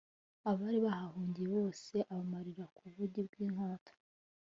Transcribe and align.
abari 0.49 0.79
bahahungiye 0.85 1.47
bose 1.57 1.95
abamarira 2.11 2.65
ku 2.75 2.83
bugi 2.95 3.21
bw'inkota 3.27 3.91